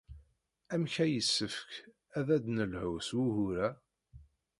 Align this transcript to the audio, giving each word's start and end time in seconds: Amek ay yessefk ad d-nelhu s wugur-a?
Amek 0.73 0.95
ay 1.03 1.11
yessefk 1.15 1.71
ad 2.19 2.27
d-nelhu 2.43 2.91
s 3.07 3.09
wugur-a? 3.17 3.69